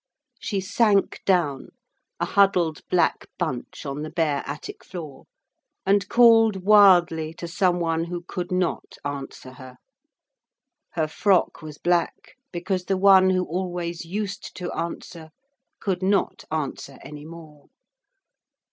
She 0.39 0.59
sank 0.61 1.21
down, 1.27 1.67
a 2.19 2.25
huddled 2.25 2.81
black 2.89 3.27
bunch 3.37 3.85
on 3.85 4.01
the 4.01 4.09
bare 4.09 4.41
attic 4.47 4.83
floor, 4.83 5.25
and 5.85 6.09
called 6.09 6.63
wildly 6.63 7.35
to 7.35 7.47
some 7.47 7.79
one 7.79 8.05
who 8.05 8.23
could 8.23 8.51
not 8.51 8.95
answer 9.05 9.51
her. 9.51 9.75
Her 10.93 11.07
frock 11.07 11.61
was 11.61 11.77
black 11.77 12.35
because 12.51 12.85
the 12.85 12.97
one 12.97 13.29
who 13.29 13.45
always 13.45 14.03
used 14.03 14.55
to 14.57 14.71
answer 14.71 15.29
could 15.79 16.01
not 16.01 16.45
answer 16.51 16.97
any 17.03 17.25
more. 17.27 17.67